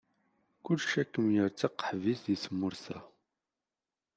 [0.63, 2.99] Kullec ad kem-yerr d taqaḥbit deg tmurt-a.